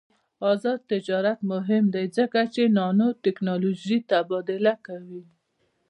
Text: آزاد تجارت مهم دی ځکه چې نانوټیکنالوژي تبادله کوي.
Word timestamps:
آزاد 0.51 0.79
تجارت 0.91 1.39
مهم 1.51 1.83
دی 1.93 2.05
ځکه 2.17 2.39
چې 2.53 2.61
نانوټیکنالوژي 2.77 3.97
تبادله 4.09 4.73
کوي. 4.87 5.23